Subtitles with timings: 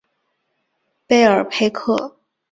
[1.05, 2.17] 贝尔佩克。